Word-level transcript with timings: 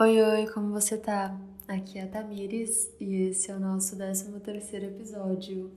Oi, 0.00 0.22
oi, 0.22 0.46
como 0.52 0.72
você 0.72 0.96
tá? 0.96 1.36
Aqui 1.66 1.98
é 1.98 2.04
a 2.04 2.06
Tamires 2.06 2.88
e 3.00 3.30
esse 3.30 3.50
é 3.50 3.56
o 3.56 3.58
nosso 3.58 3.96
13 3.96 4.30
terceiro 4.38 4.86
episódio. 4.86 5.72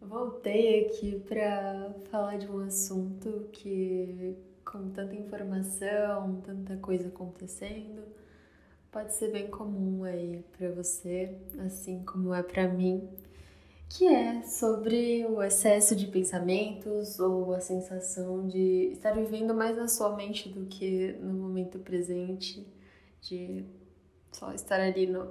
Voltei 0.00 0.86
aqui 0.86 1.20
para 1.28 1.92
falar 2.10 2.38
de 2.38 2.50
um 2.50 2.60
assunto 2.60 3.46
que, 3.52 4.34
com 4.64 4.88
tanta 4.88 5.14
informação, 5.14 6.40
tanta 6.46 6.78
coisa 6.78 7.08
acontecendo, 7.08 8.04
pode 8.90 9.12
ser 9.12 9.30
bem 9.30 9.48
comum 9.48 10.04
aí 10.04 10.42
para 10.56 10.70
você, 10.70 11.36
assim 11.58 12.02
como 12.04 12.32
é 12.32 12.42
para 12.42 12.66
mim, 12.66 13.06
que 13.90 14.06
é 14.06 14.40
sobre 14.44 15.26
o 15.26 15.42
excesso 15.42 15.94
de 15.94 16.06
pensamentos 16.06 17.20
ou 17.20 17.52
a 17.52 17.60
sensação 17.60 18.48
de 18.48 18.92
estar 18.92 19.12
vivendo 19.12 19.54
mais 19.54 19.76
na 19.76 19.88
sua 19.88 20.16
mente 20.16 20.48
do 20.48 20.64
que 20.64 21.12
no 21.20 21.34
momento 21.34 21.78
presente 21.78 22.74
de 23.28 23.64
só 24.32 24.52
estar 24.52 24.80
ali 24.80 25.06
no, 25.06 25.24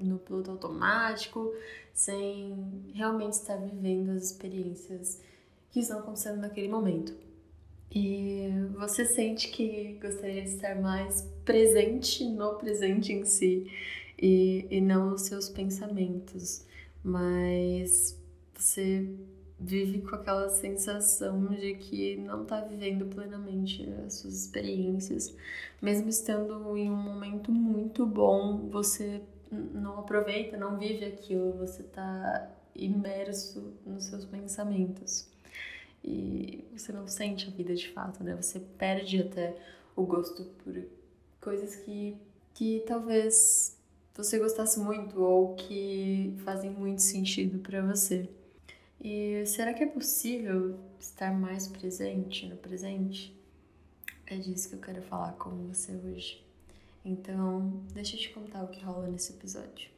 no, 0.00 0.18
piloto 0.18 0.50
automático, 0.50 1.52
sem 1.92 2.84
realmente 2.92 3.34
estar 3.34 3.56
vivendo 3.56 4.10
as 4.10 4.24
experiências 4.24 5.22
que 5.70 5.80
estão 5.80 6.00
acontecendo 6.00 6.40
naquele 6.40 6.68
momento. 6.68 7.14
E 7.90 8.48
você 8.76 9.04
sente 9.04 9.48
que 9.48 9.98
gostaria 10.00 10.42
de 10.42 10.50
estar 10.50 10.74
mais 10.80 11.22
presente 11.44 12.24
no 12.24 12.54
presente 12.54 13.12
em 13.12 13.24
si 13.24 13.70
e, 14.20 14.66
e 14.70 14.80
não 14.80 15.10
nos 15.10 15.22
seus 15.22 15.48
pensamentos, 15.48 16.66
mas 17.02 18.18
você 18.54 19.08
vive 19.60 20.02
com 20.02 20.14
aquela 20.14 20.48
sensação 20.48 21.46
de 21.46 21.74
que 21.74 22.16
não 22.16 22.42
está 22.42 22.60
vivendo 22.60 23.06
plenamente 23.06 23.88
as 24.06 24.14
suas 24.14 24.34
experiências, 24.34 25.34
mesmo 25.82 26.08
estando 26.08 26.76
em 26.76 26.90
um 26.90 26.96
momento 26.96 27.50
muito 27.50 28.06
bom, 28.06 28.68
você 28.68 29.20
não 29.50 29.98
aproveita, 29.98 30.56
não 30.56 30.78
vive 30.78 31.04
aquilo, 31.04 31.52
você 31.52 31.82
está 31.82 32.50
imerso 32.74 33.74
nos 33.84 34.04
seus 34.04 34.24
pensamentos. 34.24 35.28
E 36.04 36.64
você 36.72 36.92
não 36.92 37.08
sente 37.08 37.48
a 37.48 37.50
vida 37.50 37.74
de 37.74 37.88
fato, 37.88 38.22
né? 38.22 38.36
Você 38.36 38.60
perde 38.60 39.20
até 39.20 39.56
o 39.96 40.04
gosto 40.04 40.44
por 40.62 40.80
coisas 41.40 41.74
que, 41.76 42.16
que 42.54 42.84
talvez 42.86 43.76
você 44.14 44.38
gostasse 44.38 44.78
muito 44.78 45.20
ou 45.20 45.54
que 45.56 46.34
fazem 46.44 46.70
muito 46.70 47.02
sentido 47.02 47.58
para 47.58 47.82
você. 47.82 48.28
E 49.00 49.46
será 49.46 49.72
que 49.72 49.84
é 49.84 49.86
possível 49.86 50.76
estar 50.98 51.32
mais 51.32 51.68
presente 51.68 52.46
no 52.46 52.56
presente? 52.56 53.32
É 54.26 54.36
disso 54.36 54.68
que 54.68 54.74
eu 54.74 54.80
quero 54.80 55.02
falar 55.02 55.32
com 55.34 55.50
você 55.68 55.94
hoje. 55.94 56.44
Então, 57.04 57.84
deixa 57.94 58.16
eu 58.16 58.20
te 58.20 58.30
contar 58.30 58.64
o 58.64 58.68
que 58.68 58.84
rola 58.84 59.06
nesse 59.06 59.32
episódio. 59.32 59.88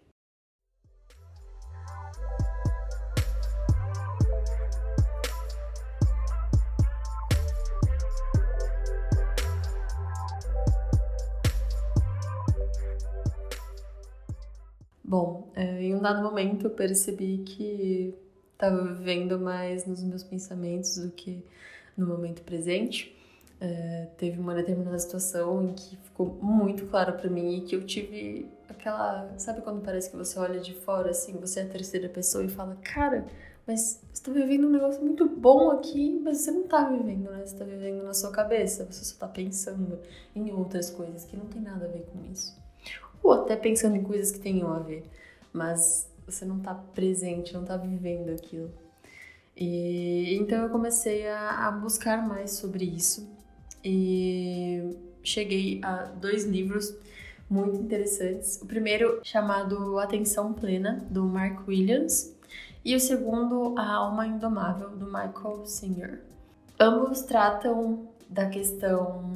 Bom, 15.03 15.51
é, 15.57 15.83
em 15.83 15.95
um 15.95 16.03
dado 16.03 16.23
momento 16.23 16.67
eu 16.67 16.71
percebi 16.71 17.39
que 17.39 18.15
estava 18.61 18.85
vivendo 18.85 19.39
mais 19.39 19.87
nos 19.87 20.03
meus 20.03 20.23
pensamentos 20.23 20.99
do 20.99 21.11
que 21.11 21.43
no 21.97 22.07
momento 22.07 22.43
presente. 22.43 23.17
É, 23.59 24.09
teve 24.17 24.39
uma 24.39 24.55
determinada 24.55 24.99
situação 24.99 25.65
em 25.65 25.75
que 25.75 25.97
ficou 25.97 26.39
muito 26.41 26.87
claro 26.87 27.15
para 27.15 27.29
mim 27.29 27.59
e 27.59 27.61
que 27.63 27.75
eu 27.75 27.85
tive 27.85 28.47
aquela. 28.69 29.35
Sabe 29.39 29.63
quando 29.63 29.83
parece 29.83 30.11
que 30.11 30.17
você 30.17 30.39
olha 30.39 30.61
de 30.61 30.75
fora, 30.75 31.11
assim, 31.11 31.33
você 31.35 31.61
é 31.61 31.63
a 31.65 31.69
terceira 31.69 32.09
pessoa 32.09 32.45
e 32.45 32.49
fala, 32.49 32.77
cara, 32.83 33.27
mas 33.67 34.03
você 34.13 34.23
tá 34.23 34.33
vivendo 34.33 34.67
um 34.67 34.71
negócio 34.71 35.03
muito 35.03 35.29
bom 35.29 35.71
aqui, 35.71 36.19
mas 36.23 36.39
você 36.39 36.51
não 36.51 36.65
tá 36.65 36.89
vivendo, 36.89 37.31
né? 37.31 37.43
Você 37.45 37.57
tá 37.57 37.65
vivendo 37.65 38.03
na 38.03 38.15
sua 38.15 38.31
cabeça, 38.31 38.85
você 38.85 39.05
só 39.05 39.19
tá 39.19 39.29
pensando 39.29 39.99
em 40.35 40.51
outras 40.53 40.91
coisas 40.91 41.25
que 41.25 41.37
não 41.37 41.47
tem 41.47 41.61
nada 41.61 41.85
a 41.85 41.89
ver 41.89 42.07
com 42.13 42.25
isso. 42.31 42.59
Ou 43.23 43.33
até 43.33 43.57
pensando 43.57 43.97
em 43.97 44.03
coisas 44.03 44.31
que 44.31 44.39
tenham 44.39 44.73
a 44.73 44.79
ver, 44.79 45.05
mas 45.53 46.10
você 46.31 46.45
não 46.45 46.61
tá 46.61 46.75
presente, 46.75 47.55
não 47.55 47.65
tá 47.65 47.77
vivendo 47.77 48.31
aquilo. 48.31 48.71
E 49.57 50.37
então 50.37 50.63
eu 50.63 50.71
comecei 50.71 51.29
a, 51.29 51.69
a 51.69 51.71
buscar 51.73 52.27
mais 52.27 52.53
sobre 52.53 52.85
isso 52.85 53.29
e 53.85 54.97
cheguei 55.23 55.81
a 55.83 56.05
dois 56.05 56.45
livros 56.45 56.95
muito 57.49 57.77
interessantes. 57.77 58.61
O 58.63 58.67
primeiro 58.67 59.21
chamado 59.25 59.99
Atenção 59.99 60.53
Plena 60.53 61.05
do 61.11 61.25
Mark 61.25 61.67
Williams 61.67 62.35
e 62.85 62.95
o 62.95 63.01
segundo 63.01 63.75
A 63.77 63.95
Alma 63.95 64.27
Indomável 64.27 64.91
do 64.91 65.07
Michael 65.07 65.67
Singer. 65.67 66.23
Ambos 66.79 67.23
tratam 67.23 68.09
da 68.29 68.49
questão 68.49 69.33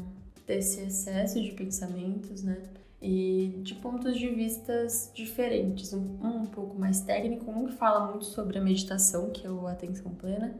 desse 0.47 0.83
excesso 0.83 1.43
de 1.43 1.51
pensamentos, 1.51 2.43
né? 2.43 2.63
E 3.05 3.61
de 3.63 3.75
pontos 3.75 4.17
de 4.17 4.31
vistas 4.31 5.11
diferentes, 5.15 5.93
um, 5.93 6.17
um 6.23 6.47
pouco 6.47 6.75
mais 6.75 7.03
técnico, 7.03 7.51
um 7.51 7.67
que 7.67 7.75
fala 7.75 8.07
muito 8.07 8.25
sobre 8.25 8.57
a 8.57 8.63
meditação, 8.63 9.29
que 9.31 9.47
é 9.47 9.51
o 9.51 9.67
atenção 9.67 10.15
plena, 10.15 10.59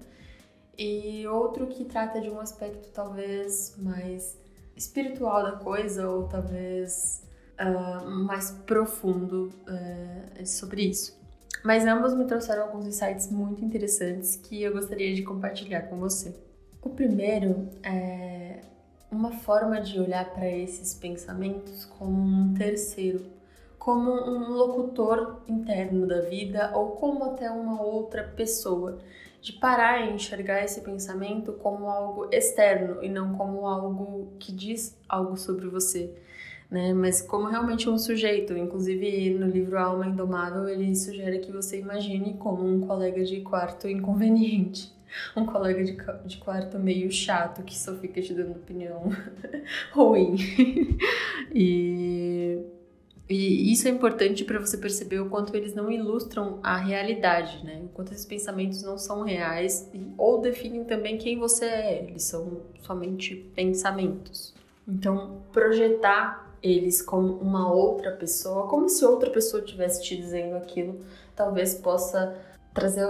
e 0.77 1.27
outro 1.27 1.67
que 1.69 1.87
trata 1.87 2.21
de 2.21 2.29
um 2.29 2.39
aspecto 2.39 2.91
talvez 2.93 3.75
mais 3.79 4.39
espiritual 4.77 5.43
da 5.43 5.53
coisa, 5.53 6.07
ou 6.07 6.29
talvez 6.29 7.23
uh, 7.59 8.11
mais 8.11 8.51
profundo 8.67 9.51
uh, 9.67 10.47
sobre 10.47 10.83
isso. 10.83 11.19
Mas 11.65 11.87
ambos 11.87 12.13
me 12.13 12.27
trouxeram 12.27 12.65
alguns 12.65 12.87
insights 12.87 13.31
muito 13.31 13.65
interessantes 13.65 14.37
que 14.37 14.63
eu 14.63 14.71
gostaria 14.75 15.15
de 15.15 15.23
compartilhar 15.23 15.83
com 15.83 15.97
você. 15.97 16.35
O 16.83 16.91
primeiro 16.91 17.71
é 17.83 18.61
uma 19.15 19.31
forma 19.31 19.81
de 19.81 19.99
olhar 20.01 20.29
para 20.35 20.51
esses 20.51 20.93
pensamentos 20.93 21.85
como 21.85 22.21
um 22.21 22.53
terceiro, 22.55 23.25
como 23.79 24.11
um 24.11 24.51
locutor 24.51 25.43
interno 25.47 26.07
da 26.07 26.21
vida 26.23 26.73
ou 26.75 26.93
como 26.93 27.25
até 27.25 27.51
uma 27.51 27.81
outra 27.81 28.25
pessoa, 28.25 28.99
de 29.41 29.53
parar 29.53 30.07
e 30.07 30.15
enxergar 30.15 30.65
esse 30.65 30.81
pensamento 30.81 31.53
como 31.53 31.89
algo 31.89 32.29
externo 32.33 33.05
e 33.05 33.09
não 33.09 33.35
como 33.35 33.67
algo 33.67 34.33
que 34.39 34.51
diz 34.51 34.99
algo 35.09 35.37
sobre 35.37 35.69
você. 35.69 36.11
Né? 36.71 36.95
Mas 36.95 37.21
como 37.21 37.47
realmente 37.47 37.89
um 37.89 37.99
sujeito, 37.99 38.57
inclusive 38.57 39.31
no 39.35 39.47
livro 39.47 39.79
Alma 39.79 40.07
Indomável, 40.07 40.67
ele 40.69 40.97
sugere 40.97 41.39
que 41.41 41.53
você 41.53 41.79
imagine 41.79 42.35
como 42.35 42.67
um 42.67 42.81
colega 42.81 43.23
de 43.23 43.43
quarto 43.43 43.87
inconveniente 43.87 44.94
um 45.37 45.45
colega 45.47 45.85
de, 45.85 45.97
de 46.27 46.37
quarto 46.39 46.79
meio 46.79 47.11
chato 47.11 47.63
que 47.63 47.77
só 47.77 47.95
fica 47.97 48.21
te 48.21 48.35
dando 48.35 48.53
opinião 48.53 49.11
ruim. 49.93 50.37
e, 51.55 52.59
e 53.29 53.73
isso 53.73 53.89
é 53.89 53.91
importante 53.91 54.45
para 54.45 54.59
você 54.59 54.77
perceber 54.77 55.21
o 55.21 55.29
quanto 55.29 55.55
eles 55.57 55.75
não 55.75 55.91
ilustram 55.91 56.59
a 56.63 56.77
realidade, 56.77 57.65
né? 57.65 57.83
O 57.85 57.89
quanto 57.89 58.13
esses 58.13 58.27
pensamentos 58.27 58.83
não 58.83 58.99
são 58.99 59.23
reais 59.23 59.91
ou 60.19 60.41
definem 60.41 60.85
também 60.85 61.17
quem 61.17 61.39
você 61.39 61.65
é. 61.65 62.05
Eles 62.05 62.25
são 62.25 62.63
somente 62.83 63.35
pensamentos. 63.55 64.55
Então, 64.87 65.43
projetar 65.53 66.45
eles 66.63 67.03
como 67.03 67.35
uma 67.35 67.71
outra 67.71 68.11
pessoa, 68.13 68.67
como 68.69 68.89
se 68.89 69.05
outra 69.05 69.31
pessoa 69.31 69.63
estivesse 69.63 70.03
te 70.03 70.17
dizendo 70.17 70.57
aquilo, 70.57 70.99
talvez 71.37 71.75
possa 71.75 72.39
trazer 72.73 73.07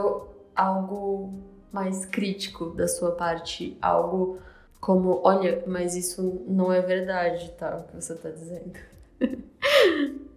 algo 0.54 1.32
mais 1.74 2.06
crítico 2.06 2.66
da 2.66 2.86
sua 2.86 3.10
parte, 3.10 3.76
algo 3.82 4.38
como, 4.80 5.20
olha, 5.24 5.64
mas 5.66 5.96
isso 5.96 6.44
não 6.46 6.72
é 6.72 6.80
verdade, 6.80 7.50
tá? 7.58 7.78
O 7.78 7.84
que 7.84 7.96
você 7.96 8.14
tá 8.14 8.30
dizendo. 8.30 8.72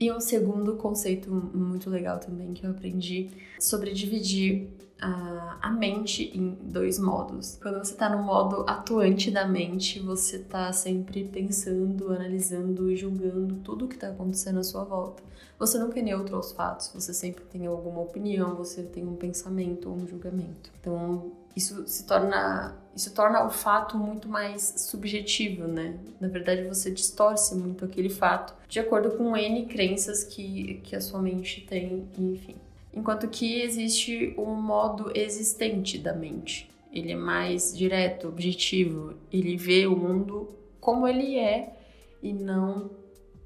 e 0.00 0.12
um 0.12 0.20
segundo 0.20 0.76
conceito 0.76 1.30
muito 1.30 1.90
legal 1.90 2.18
também 2.18 2.52
que 2.52 2.64
eu 2.64 2.70
aprendi 2.70 3.30
sobre 3.58 3.92
dividir 3.92 4.68
a, 5.00 5.58
a 5.60 5.70
mente 5.70 6.30
em 6.36 6.56
dois 6.62 6.98
modos. 6.98 7.58
Quando 7.60 7.78
você 7.78 7.94
tá 7.94 8.08
no 8.08 8.22
modo 8.22 8.64
atuante 8.68 9.30
da 9.30 9.46
mente, 9.46 10.00
você 10.00 10.38
tá 10.38 10.72
sempre 10.72 11.24
pensando, 11.24 12.12
analisando 12.12 12.90
e 12.90 12.96
julgando 12.96 13.56
tudo 13.56 13.88
que 13.88 13.96
tá 13.96 14.08
acontecendo 14.08 14.58
à 14.58 14.64
sua 14.64 14.84
volta. 14.84 15.22
Você 15.58 15.78
nunca 15.78 15.98
é 15.98 16.02
neutro 16.02 16.36
aos 16.36 16.52
fatos, 16.52 16.92
você 16.94 17.12
sempre 17.12 17.44
tem 17.44 17.66
alguma 17.66 18.00
opinião, 18.00 18.54
você 18.54 18.82
tem 18.82 19.04
um 19.04 19.16
pensamento 19.16 19.88
ou 19.88 19.96
um 19.96 20.06
julgamento. 20.06 20.70
Então, 20.80 21.32
isso 21.58 21.86
se 21.86 22.06
torna 22.06 22.76
isso 22.94 23.14
torna 23.14 23.44
o 23.46 23.50
fato 23.50 23.96
muito 23.96 24.28
mais 24.28 24.74
subjetivo, 24.78 25.68
né? 25.68 25.96
Na 26.20 26.26
verdade, 26.26 26.64
você 26.64 26.90
distorce 26.90 27.54
muito 27.54 27.84
aquele 27.84 28.08
fato 28.08 28.54
de 28.68 28.80
acordo 28.80 29.12
com 29.12 29.36
N 29.36 29.66
crenças 29.66 30.24
que, 30.24 30.80
que 30.82 30.96
a 30.96 31.00
sua 31.00 31.22
mente 31.22 31.60
tem, 31.60 32.08
enfim. 32.18 32.56
Enquanto 32.92 33.28
que 33.28 33.60
existe 33.60 34.34
um 34.36 34.52
modo 34.52 35.12
existente 35.14 35.96
da 35.96 36.12
mente. 36.12 36.68
Ele 36.92 37.12
é 37.12 37.16
mais 37.16 37.76
direto, 37.76 38.26
objetivo, 38.26 39.14
ele 39.32 39.56
vê 39.56 39.86
o 39.86 39.94
mundo 39.94 40.48
como 40.80 41.06
ele 41.06 41.38
é 41.38 41.76
e 42.20 42.32
não 42.32 42.90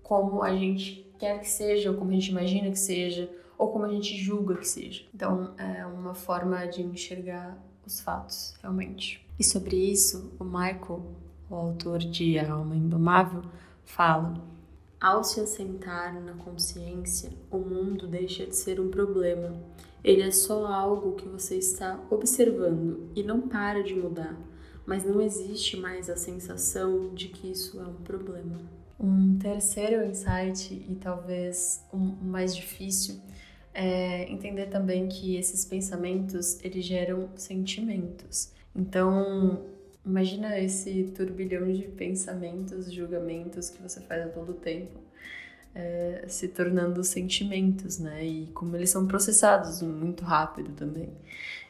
como 0.02 0.42
a 0.42 0.56
gente 0.56 1.12
quer 1.18 1.40
que 1.40 1.48
seja, 1.48 1.90
ou 1.90 1.96
como 1.96 2.10
a 2.10 2.14
gente 2.14 2.30
imagina 2.30 2.70
que 2.70 2.78
seja, 2.78 3.28
ou 3.58 3.68
como 3.68 3.84
a 3.84 3.88
gente 3.88 4.16
julga 4.16 4.56
que 4.56 4.66
seja. 4.66 5.04
Então, 5.14 5.52
é 5.58 5.84
uma 5.84 6.14
forma 6.14 6.64
de 6.66 6.82
enxergar 6.82 7.58
os 7.86 8.00
fatos, 8.00 8.54
realmente. 8.60 9.24
E 9.38 9.44
sobre 9.44 9.76
isso, 9.76 10.32
o 10.38 10.44
Michael, 10.44 11.02
o 11.50 11.54
autor 11.54 11.98
de 11.98 12.38
A 12.38 12.52
Alma 12.52 12.76
Indomável, 12.76 13.42
fala: 13.84 14.34
Ao 15.00 15.24
se 15.24 15.40
assentar 15.40 16.20
na 16.20 16.34
consciência, 16.34 17.30
o 17.50 17.58
mundo 17.58 18.06
deixa 18.06 18.46
de 18.46 18.56
ser 18.56 18.80
um 18.80 18.90
problema. 18.90 19.54
Ele 20.04 20.22
é 20.22 20.30
só 20.30 20.66
algo 20.66 21.14
que 21.14 21.28
você 21.28 21.56
está 21.56 21.98
observando 22.10 23.08
e 23.14 23.22
não 23.22 23.42
para 23.42 23.82
de 23.82 23.94
mudar, 23.94 24.36
mas 24.84 25.04
não 25.04 25.20
existe 25.20 25.76
mais 25.76 26.10
a 26.10 26.16
sensação 26.16 27.14
de 27.14 27.28
que 27.28 27.50
isso 27.50 27.80
é 27.80 27.84
um 27.84 27.94
problema. 27.94 28.58
Um 28.98 29.36
terceiro 29.38 30.04
insight, 30.04 30.72
e 30.88 30.94
talvez 30.96 31.84
o 31.92 31.96
um 31.96 32.16
mais 32.22 32.54
difícil, 32.54 33.20
é 33.74 34.30
entender 34.30 34.66
também 34.66 35.08
que 35.08 35.36
esses 35.36 35.64
pensamentos 35.64 36.62
eles 36.62 36.84
geram 36.84 37.28
sentimentos. 37.36 38.52
Então, 38.74 39.64
imagina 40.04 40.58
esse 40.58 41.04
turbilhão 41.14 41.72
de 41.72 41.82
pensamentos, 41.88 42.92
julgamentos 42.92 43.70
que 43.70 43.82
você 43.82 44.00
faz 44.00 44.26
a 44.26 44.28
todo 44.28 44.52
tempo. 44.54 45.00
É, 45.74 46.26
se 46.28 46.48
tornando 46.48 47.02
sentimentos, 47.02 47.98
né? 47.98 48.22
E 48.26 48.46
como 48.48 48.76
eles 48.76 48.90
são 48.90 49.06
processados 49.06 49.80
muito 49.80 50.22
rápido 50.22 50.70
também. 50.72 51.08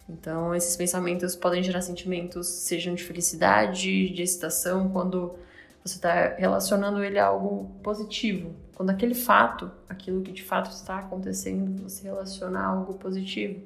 Então, 0.09 0.53
esses 0.55 0.77
pensamentos 0.77 1.37
podem 1.37 1.63
gerar 1.63 1.83
sentimentos, 1.83 2.49
sejam 2.49 2.95
de 2.95 3.05
felicidade, 3.05 4.09
de 4.11 4.23
excitação, 4.23 4.89
quando 4.91 5.37
você 5.85 5.97
está 5.97 6.35
relacionando 6.37 7.03
ele 7.03 7.19
a 7.19 7.27
algo 7.27 7.71
positivo. 7.83 8.55
Quando 8.75 8.91
aquele 8.91 9.15
fato, 9.15 9.71
aquilo 9.89 10.23
que 10.23 10.33
de 10.33 10.43
fato 10.43 10.71
está 10.71 10.99
acontecendo, 10.99 11.83
você 11.83 12.05
relaciona 12.05 12.61
a 12.61 12.67
algo 12.67 12.95
positivo. 12.95 13.63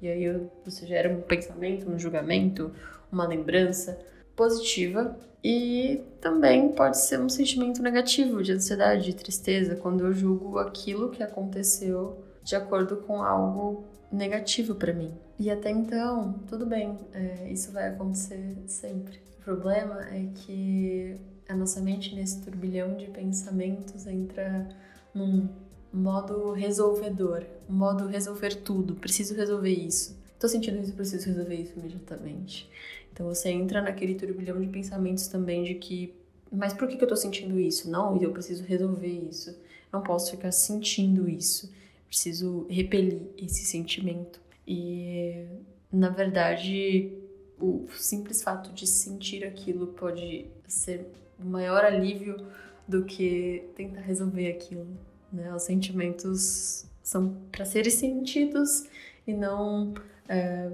E 0.00 0.08
aí 0.08 0.40
você 0.64 0.86
gera 0.86 1.10
um 1.10 1.20
pensamento, 1.20 1.90
um 1.90 1.98
julgamento, 1.98 2.72
uma 3.10 3.26
lembrança 3.26 3.98
positiva. 4.34 5.16
E 5.42 6.02
também 6.20 6.72
pode 6.72 6.98
ser 6.98 7.20
um 7.20 7.28
sentimento 7.28 7.82
negativo, 7.82 8.42
de 8.42 8.52
ansiedade, 8.52 9.04
de 9.04 9.14
tristeza, 9.14 9.76
quando 9.76 10.04
eu 10.04 10.12
julgo 10.12 10.58
aquilo 10.58 11.10
que 11.10 11.22
aconteceu 11.22 12.24
de 12.42 12.56
acordo 12.56 12.96
com 12.96 13.22
algo 13.22 13.84
negativo 14.10 14.74
para 14.74 14.92
mim. 14.92 15.14
E 15.38 15.50
até 15.50 15.70
então, 15.70 16.40
tudo 16.48 16.64
bem, 16.64 16.98
é, 17.12 17.48
isso 17.50 17.70
vai 17.72 17.88
acontecer 17.88 18.56
sempre. 18.66 19.20
O 19.38 19.44
problema 19.44 20.00
é 20.08 20.28
que 20.34 21.20
a 21.48 21.54
nossa 21.54 21.80
mente 21.80 22.14
nesse 22.14 22.40
turbilhão 22.42 22.96
de 22.96 23.06
pensamentos 23.06 24.06
entra 24.06 24.68
num 25.14 25.48
modo 25.92 26.52
resolvedor, 26.52 27.44
modo 27.68 28.06
resolver 28.06 28.54
tudo, 28.56 28.94
preciso 28.94 29.34
resolver 29.34 29.70
isso. 29.70 30.16
Tô 30.38 30.48
sentindo 30.48 30.78
isso, 30.82 30.92
preciso 30.92 31.26
resolver 31.26 31.54
isso 31.54 31.78
imediatamente. 31.78 32.68
Então 33.12 33.26
você 33.26 33.48
entra 33.48 33.80
naquele 33.80 34.14
turbilhão 34.14 34.60
de 34.60 34.66
pensamentos 34.66 35.26
também 35.28 35.64
de 35.64 35.74
que, 35.74 36.14
mas 36.52 36.74
por 36.74 36.86
que, 36.86 36.96
que 36.96 37.04
eu 37.04 37.08
tô 37.08 37.16
sentindo 37.16 37.58
isso? 37.58 37.90
Não, 37.90 38.20
eu 38.20 38.30
preciso 38.32 38.62
resolver 38.64 39.06
isso. 39.06 39.56
Não 39.92 40.02
posso 40.02 40.32
ficar 40.32 40.52
sentindo 40.52 41.28
isso. 41.28 41.72
Preciso 42.06 42.66
repelir 42.68 43.22
esse 43.38 43.64
sentimento. 43.64 44.40
E 44.66 45.46
na 45.90 46.10
verdade, 46.10 47.12
o 47.58 47.86
simples 47.94 48.42
fato 48.42 48.72
de 48.72 48.86
sentir 48.86 49.44
aquilo 49.44 49.88
pode 49.88 50.46
ser 50.68 51.06
maior 51.38 51.84
alívio 51.84 52.46
do 52.86 53.04
que 53.04 53.68
tentar 53.74 54.00
resolver 54.00 54.50
aquilo. 54.50 54.86
Né? 55.32 55.52
Os 55.54 55.62
sentimentos 55.62 56.86
são 57.02 57.36
para 57.50 57.64
serem 57.64 57.90
sentidos 57.90 58.88
e 59.26 59.32
não 59.32 59.94
é, 60.28 60.70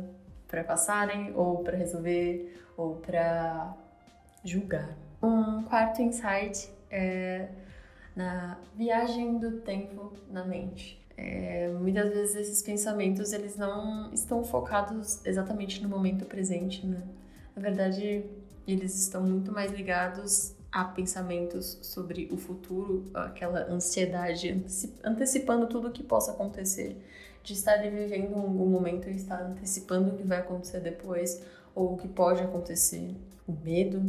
para 0.48 0.64
passarem 0.64 1.32
ou 1.34 1.62
para 1.62 1.76
resolver 1.76 2.60
ou 2.76 2.96
para 2.96 3.76
julgar. 4.44 4.96
Um 5.22 5.62
quarto 5.62 6.02
insight 6.02 6.68
é 6.90 7.48
na 8.14 8.58
viagem 8.74 9.38
do 9.38 9.60
tempo 9.60 10.12
na 10.30 10.44
mente. 10.44 11.00
É, 11.16 11.68
muitas 11.68 12.10
vezes 12.10 12.34
esses 12.34 12.62
pensamentos 12.62 13.32
eles 13.32 13.56
não 13.56 14.12
estão 14.12 14.42
focados 14.42 15.24
exatamente 15.24 15.82
no 15.82 15.88
momento 15.88 16.24
presente, 16.24 16.86
né? 16.86 17.02
Na 17.54 17.62
verdade, 17.62 18.24
eles 18.66 18.98
estão 18.98 19.22
muito 19.22 19.52
mais 19.52 19.72
ligados 19.72 20.54
a 20.70 20.84
pensamentos 20.84 21.78
sobre 21.82 22.28
o 22.32 22.36
futuro, 22.36 23.04
aquela 23.12 23.70
ansiedade, 23.70 24.64
antecipando 25.04 25.66
tudo 25.66 25.88
o 25.88 25.92
que 25.92 26.02
possa 26.02 26.32
acontecer, 26.32 26.96
de 27.42 27.52
estar 27.52 27.76
vivendo 27.76 28.34
algum 28.36 28.66
momento 28.66 29.08
e 29.08 29.12
estar 29.12 29.42
antecipando 29.42 30.10
o 30.10 30.16
que 30.16 30.22
vai 30.22 30.38
acontecer 30.38 30.80
depois 30.80 31.42
ou 31.74 31.94
o 31.94 31.96
que 31.96 32.08
pode 32.08 32.40
acontecer, 32.40 33.14
o 33.46 33.52
medo. 33.52 34.02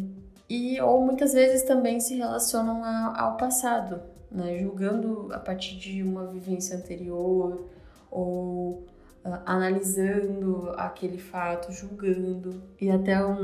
E 0.47 0.79
ou 0.79 1.03
muitas 1.05 1.33
vezes 1.33 1.63
também 1.63 1.99
se 1.99 2.15
relacionam 2.15 2.83
ao 3.15 3.35
passado, 3.37 4.01
né? 4.31 4.59
julgando 4.59 5.29
a 5.33 5.39
partir 5.39 5.75
de 5.77 6.03
uma 6.03 6.27
vivência 6.27 6.77
anterior 6.77 7.67
ou 8.09 8.85
uh, 9.25 9.39
analisando 9.45 10.73
aquele 10.77 11.17
fato, 11.17 11.71
julgando. 11.71 12.61
E 12.79 12.89
até 12.89 13.23
um, 13.25 13.41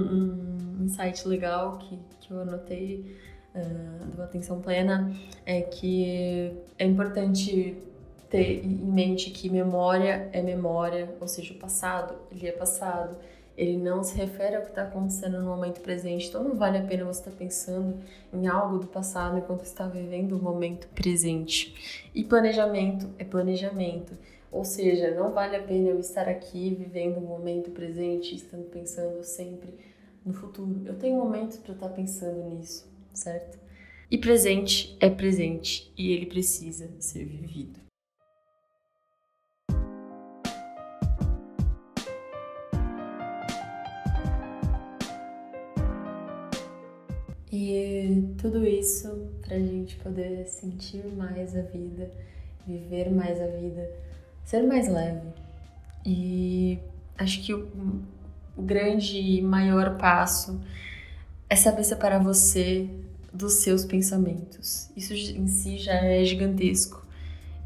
um 0.80 0.84
insight 0.84 1.28
legal 1.28 1.78
que, 1.78 2.00
que 2.20 2.32
eu 2.32 2.42
anotei 2.42 3.18
uh, 3.56 4.16
do 4.16 4.22
Atenção 4.22 4.62
Plena 4.62 5.12
é 5.46 5.62
que 5.62 6.54
é 6.78 6.86
importante 6.86 7.78
ter 8.30 8.64
em 8.64 8.70
mente 8.70 9.32
que 9.32 9.50
memória 9.50 10.30
é 10.32 10.42
memória, 10.42 11.16
ou 11.20 11.28
seja, 11.28 11.54
o 11.54 11.58
passado, 11.58 12.16
ele 12.32 12.48
é 12.48 12.52
passado. 12.52 13.18
Ele 13.60 13.76
não 13.76 14.02
se 14.06 14.16
refere 14.16 14.56
ao 14.56 14.62
que 14.62 14.70
está 14.70 14.84
acontecendo 14.84 15.38
no 15.38 15.46
momento 15.46 15.82
presente, 15.82 16.30
então 16.30 16.42
não 16.42 16.56
vale 16.56 16.78
a 16.78 16.82
pena 16.82 17.04
você 17.04 17.20
estar 17.20 17.32
tá 17.32 17.38
pensando 17.38 17.98
em 18.32 18.48
algo 18.48 18.80
do 18.80 18.88
passado 18.88 19.38
enquanto 19.38 19.66
está 19.66 19.86
vivendo 19.86 20.38
o 20.38 20.42
momento 20.42 20.88
presente. 20.96 22.08
E 22.16 22.24
planejamento 22.24 23.10
é 23.20 23.26
planejamento. 23.26 24.18
Ou 24.50 24.64
seja, 24.64 25.14
não 25.14 25.34
vale 25.34 25.58
a 25.58 25.62
pena 25.62 25.90
eu 25.90 26.00
estar 26.00 26.30
aqui 26.30 26.74
vivendo 26.74 27.18
o 27.18 27.22
momento 27.22 27.70
presente, 27.72 28.34
estando 28.34 28.64
pensando 28.70 29.22
sempre 29.26 29.74
no 30.26 30.32
futuro. 30.32 30.82
Eu 30.86 30.96
tenho 30.96 31.18
momentos 31.18 31.58
para 31.58 31.74
estar 31.74 31.90
pensando 31.90 32.42
nisso, 32.52 32.90
certo? 33.14 33.60
E 34.10 34.18
presente 34.18 34.96
é 35.02 35.10
presente 35.10 35.92
e 35.98 36.14
ele 36.14 36.28
precisa 36.28 36.90
ser 36.98 37.26
vivido. 37.26 37.89
E 47.52 48.34
tudo 48.38 48.66
isso 48.66 49.28
para 49.42 49.56
a 49.56 49.60
gente 49.60 49.96
poder 49.98 50.46
sentir 50.48 51.04
mais 51.18 51.56
a 51.56 51.62
vida, 51.62 52.12
viver 52.68 53.10
mais 53.10 53.42
a 53.42 53.48
vida 53.48 53.90
ser 54.50 54.64
mais 54.64 54.88
leve. 54.88 55.28
E 56.04 56.80
acho 57.16 57.44
que 57.44 57.54
o, 57.54 57.70
o 58.58 58.62
grande 58.64 59.16
e 59.16 59.42
maior 59.44 59.96
passo 59.98 60.60
é 61.48 61.56
saber 61.56 61.84
separar 61.84 62.18
você 62.18 62.90
dos 63.32 63.54
seus 63.58 63.86
pensamentos. 63.86 64.90
Isso 64.98 65.14
em 65.14 65.48
si 65.48 65.78
já 65.78 65.94
é 65.94 66.26
gigantesco. 66.26 67.06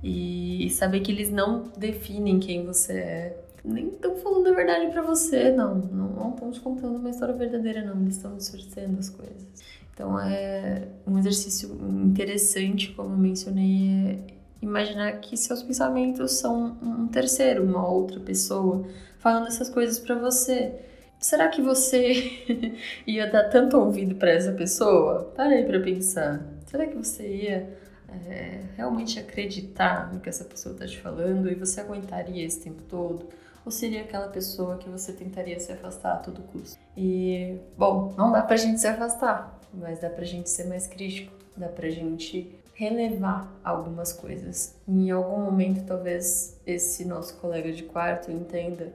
E 0.03 0.69
saber 0.71 0.99
que 0.99 1.11
eles 1.13 1.31
não 1.31 1.71
definem 1.77 2.37
quem 2.37 2.65
você 2.65 2.93
é. 2.93 3.37
Nem 3.63 3.87
estão 3.87 4.15
falando 4.17 4.47
a 4.47 4.51
verdade 4.53 4.91
para 4.91 5.01
você, 5.01 5.51
não. 5.51 5.75
Não 5.75 6.31
estão 6.31 6.51
te 6.51 6.59
contando 6.59 6.97
uma 6.97 7.09
história 7.09 7.33
verdadeira, 7.33 7.81
não. 7.83 8.01
Eles 8.01 8.17
estão 8.17 8.35
distorcendo 8.35 8.99
as 8.99 9.09
coisas. 9.09 9.47
Então 9.93 10.19
é 10.19 10.87
um 11.05 11.17
exercício 11.19 11.69
interessante, 12.03 12.91
como 12.93 13.13
eu 13.13 13.17
mencionei, 13.17 13.89
é 13.89 14.33
imaginar 14.61 15.19
que 15.19 15.37
seus 15.37 15.61
pensamentos 15.61 16.31
são 16.33 16.77
um 16.81 17.07
terceiro, 17.07 17.63
uma 17.63 17.87
outra 17.87 18.19
pessoa, 18.19 18.87
falando 19.19 19.47
essas 19.47 19.69
coisas 19.69 19.99
para 19.99 20.15
você. 20.15 20.73
Será 21.19 21.47
que 21.47 21.61
você 21.61 22.31
ia 23.05 23.29
dar 23.29 23.49
tanto 23.49 23.77
ouvido 23.77 24.15
para 24.15 24.31
essa 24.31 24.51
pessoa? 24.51 25.31
Parei 25.35 25.63
para 25.63 25.79
pensar. 25.79 26.43
Será 26.65 26.87
que 26.87 26.95
você 26.95 27.27
ia 27.27 27.77
é, 28.27 28.61
realmente 28.75 29.19
acreditar 29.19 30.11
no 30.13 30.19
que 30.19 30.27
essa 30.27 30.43
pessoa 30.43 30.73
está 30.73 30.87
te 30.87 30.97
falando 30.97 31.49
e 31.51 31.55
você 31.55 31.81
aguentaria 31.81 32.43
esse 32.43 32.61
tempo 32.61 32.81
todo? 32.83 33.27
Ou 33.65 33.71
seria 33.71 34.01
aquela 34.01 34.27
pessoa 34.27 34.77
que 34.77 34.89
você 34.89 35.13
tentaria 35.13 35.59
se 35.59 35.71
afastar 35.71 36.13
a 36.13 36.17
todo 36.17 36.41
custo? 36.43 36.77
E, 36.97 37.57
bom, 37.77 38.13
não 38.17 38.31
dá 38.31 38.41
pra 38.41 38.57
gente 38.57 38.79
se 38.79 38.87
afastar, 38.87 39.59
mas 39.73 39.99
dá 39.99 40.09
pra 40.09 40.25
gente 40.25 40.49
ser 40.49 40.65
mais 40.65 40.85
crítico, 40.87 41.33
dá 41.55 41.67
pra 41.67 41.89
gente 41.89 42.53
relevar 42.73 43.51
algumas 43.63 44.11
coisas. 44.11 44.75
Em 44.87 45.11
algum 45.11 45.39
momento, 45.39 45.85
talvez 45.85 46.59
esse 46.65 47.05
nosso 47.05 47.37
colega 47.37 47.71
de 47.71 47.83
quarto 47.83 48.31
entenda 48.31 48.91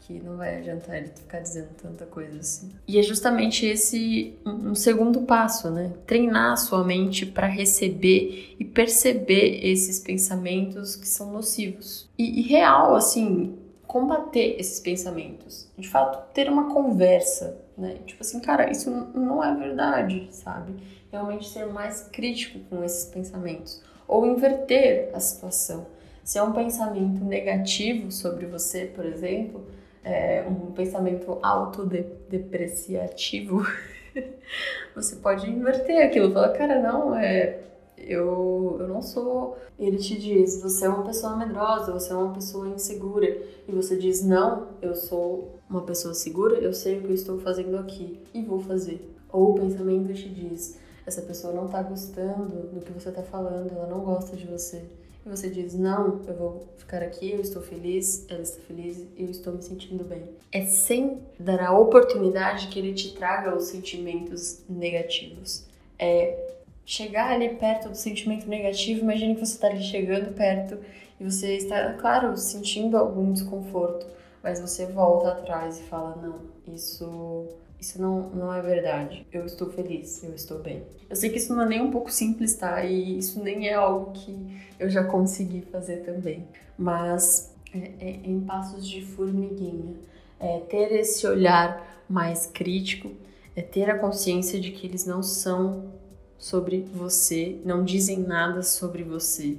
que 0.00 0.18
não 0.20 0.38
vai 0.38 0.56
adiantar 0.56 0.96
ele 0.96 1.08
ficar 1.08 1.40
dizendo 1.40 1.68
tanta 1.82 2.06
coisa 2.06 2.38
assim. 2.38 2.70
E 2.86 2.98
é 2.98 3.02
justamente 3.02 3.66
esse 3.66 4.34
um 4.46 4.74
segundo 4.74 5.22
passo, 5.22 5.70
né? 5.70 5.92
Treinar 6.06 6.52
a 6.52 6.56
sua 6.56 6.82
mente 6.82 7.26
para 7.26 7.46
receber 7.46 8.56
e 8.58 8.64
perceber 8.64 9.60
esses 9.62 10.00
pensamentos 10.00 10.96
que 10.96 11.06
são 11.06 11.30
nocivos. 11.30 12.08
E, 12.16 12.40
e 12.40 12.42
real, 12.42 12.94
assim, 12.94 13.54
combater 13.88 14.54
esses 14.60 14.78
pensamentos. 14.78 15.68
De 15.76 15.88
fato, 15.88 16.32
ter 16.34 16.48
uma 16.48 16.72
conversa, 16.72 17.60
né? 17.76 17.96
Tipo 18.06 18.22
assim, 18.22 18.38
cara, 18.38 18.70
isso 18.70 18.88
não 19.14 19.42
é 19.42 19.52
verdade, 19.56 20.28
sabe? 20.30 20.74
Realmente 21.10 21.48
ser 21.48 21.66
mais 21.66 22.02
crítico 22.02 22.60
com 22.68 22.84
esses 22.84 23.06
pensamentos. 23.06 23.82
Ou 24.06 24.24
inverter 24.26 25.10
a 25.14 25.20
situação. 25.20 25.86
Se 26.22 26.38
é 26.38 26.42
um 26.42 26.52
pensamento 26.52 27.24
negativo 27.24 28.12
sobre 28.12 28.44
você, 28.44 28.84
por 28.84 29.06
exemplo, 29.06 29.66
é 30.04 30.44
um 30.46 30.70
pensamento 30.72 31.38
autodepreciativo, 31.42 33.66
você 34.94 35.16
pode 35.16 35.50
inverter 35.50 36.04
aquilo. 36.04 36.30
Falar, 36.30 36.50
cara, 36.50 36.82
não, 36.82 37.16
é, 37.16 37.60
eu, 38.06 38.76
eu 38.80 38.88
não 38.88 39.02
sou. 39.02 39.56
Ele 39.78 39.96
te 39.96 40.18
diz, 40.18 40.62
você 40.62 40.86
é 40.86 40.88
uma 40.88 41.04
pessoa 41.04 41.36
medrosa, 41.36 41.92
você 41.92 42.12
é 42.12 42.16
uma 42.16 42.32
pessoa 42.32 42.68
insegura. 42.68 43.26
E 43.66 43.72
você 43.72 43.96
diz, 43.96 44.24
não, 44.24 44.68
eu 44.80 44.94
sou 44.94 45.58
uma 45.68 45.82
pessoa 45.82 46.14
segura, 46.14 46.56
eu 46.58 46.72
sei 46.72 46.98
o 46.98 47.02
que 47.02 47.08
eu 47.08 47.14
estou 47.14 47.38
fazendo 47.38 47.76
aqui 47.76 48.20
e 48.32 48.42
vou 48.42 48.60
fazer. 48.60 49.14
Ou 49.30 49.50
o 49.50 49.54
pensamento 49.54 50.12
te 50.14 50.28
diz, 50.28 50.78
essa 51.06 51.22
pessoa 51.22 51.52
não 51.52 51.68
tá 51.68 51.82
gostando 51.82 52.68
do 52.72 52.80
que 52.80 52.92
você 52.92 53.10
tá 53.10 53.22
falando, 53.22 53.72
ela 53.72 53.86
não 53.86 54.00
gosta 54.00 54.36
de 54.36 54.46
você. 54.46 54.82
E 55.24 55.28
você 55.28 55.50
diz, 55.50 55.74
não, 55.74 56.20
eu 56.26 56.34
vou 56.34 56.68
ficar 56.78 57.02
aqui, 57.02 57.32
eu 57.32 57.40
estou 57.40 57.60
feliz, 57.60 58.24
ela 58.28 58.40
está 58.40 58.60
feliz, 58.62 59.06
eu 59.16 59.26
estou 59.26 59.52
me 59.52 59.62
sentindo 59.62 60.04
bem. 60.04 60.22
É 60.50 60.64
sem 60.64 61.20
dar 61.38 61.62
a 61.62 61.78
oportunidade 61.78 62.68
que 62.68 62.78
ele 62.78 62.94
te 62.94 63.14
traga 63.14 63.54
os 63.54 63.64
sentimentos 63.64 64.62
negativos. 64.68 65.66
É 65.98 66.57
chegar 66.88 67.32
ali 67.32 67.50
perto 67.50 67.90
do 67.90 67.94
sentimento 67.94 68.48
negativo, 68.48 69.02
imagine 69.02 69.34
que 69.34 69.44
você 69.44 69.52
está 69.52 69.66
ali 69.66 69.82
chegando 69.82 70.34
perto 70.34 70.78
e 71.20 71.24
você 71.24 71.54
está, 71.54 71.92
claro, 71.92 72.34
sentindo 72.38 72.96
algum 72.96 73.30
desconforto, 73.30 74.06
mas 74.42 74.58
você 74.58 74.86
volta 74.86 75.28
atrás 75.28 75.78
e 75.78 75.82
fala: 75.82 76.16
não, 76.16 76.74
isso. 76.74 77.46
Isso 77.80 78.02
não, 78.02 78.30
não 78.30 78.52
é 78.52 78.60
verdade. 78.60 79.24
Eu 79.32 79.46
estou 79.46 79.70
feliz, 79.70 80.24
eu 80.24 80.34
estou 80.34 80.58
bem. 80.58 80.82
Eu 81.08 81.14
sei 81.14 81.30
que 81.30 81.38
isso 81.38 81.54
não 81.54 81.62
é 81.62 81.68
nem 81.68 81.80
um 81.80 81.92
pouco 81.92 82.10
simples, 82.10 82.56
tá? 82.56 82.84
E 82.84 83.18
isso 83.18 83.40
nem 83.40 83.68
é 83.68 83.74
algo 83.74 84.10
que 84.10 84.36
eu 84.80 84.90
já 84.90 85.04
consegui 85.04 85.60
fazer 85.60 85.98
também. 85.98 86.48
Mas 86.76 87.54
é, 87.72 87.92
é, 88.00 88.10
em 88.24 88.40
passos 88.40 88.84
de 88.84 89.04
formiguinha. 89.04 89.94
É 90.40 90.58
ter 90.58 90.90
esse 90.90 91.24
olhar 91.24 92.02
mais 92.08 92.46
crítico, 92.46 93.12
é 93.54 93.62
ter 93.62 93.88
a 93.88 93.96
consciência 93.96 94.60
de 94.60 94.72
que 94.72 94.84
eles 94.84 95.06
não 95.06 95.22
são 95.22 95.97
sobre 96.38 96.82
você, 96.94 97.60
não 97.64 97.84
dizem 97.84 98.20
nada 98.20 98.62
sobre 98.62 99.02
você. 99.02 99.58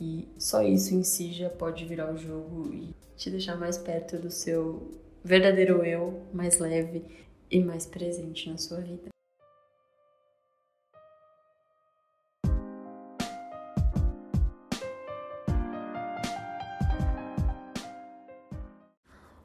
E 0.00 0.26
só 0.38 0.62
isso 0.62 0.94
em 0.94 1.04
si 1.04 1.32
já 1.32 1.50
pode 1.50 1.84
virar 1.84 2.12
o 2.12 2.16
jogo 2.16 2.72
e 2.72 2.94
te 3.16 3.30
deixar 3.30 3.56
mais 3.56 3.76
perto 3.76 4.16
do 4.16 4.30
seu 4.30 4.90
verdadeiro 5.22 5.84
eu, 5.84 6.22
mais 6.32 6.58
leve 6.58 7.04
e 7.50 7.60
mais 7.60 7.84
presente 7.84 8.48
na 8.48 8.56
sua 8.56 8.80
vida. 8.80 9.08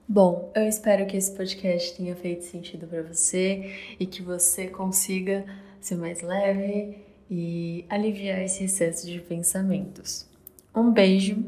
Bom, 0.07 0.51
eu 0.55 0.67
espero 0.67 1.07
que 1.07 1.17
esse 1.17 1.35
podcast 1.35 1.97
tenha 1.97 2.15
feito 2.15 2.43
sentido 2.43 2.85
para 2.85 3.01
você 3.01 3.95
e 3.99 4.05
que 4.05 4.21
você 4.21 4.67
consiga 4.67 5.43
ser 5.85 5.95
mais 5.95 6.21
leve 6.21 6.97
e 7.29 7.85
aliviar 7.89 8.41
esse 8.41 8.65
excesso 8.65 9.07
de 9.07 9.19
pensamentos. 9.19 10.27
Um 10.75 10.91
beijo 10.91 11.43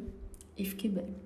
e 0.58 0.66
fique 0.66 0.88
bem. 0.88 1.25